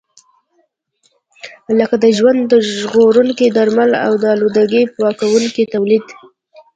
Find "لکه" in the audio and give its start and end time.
1.79-1.95